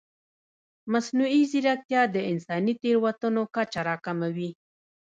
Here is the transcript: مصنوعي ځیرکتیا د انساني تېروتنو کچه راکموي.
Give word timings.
مصنوعي 0.91 1.41
ځیرکتیا 1.51 2.01
د 2.15 2.17
انساني 2.31 2.73
تېروتنو 2.81 3.41
کچه 3.55 3.81
راکموي. 3.89 4.49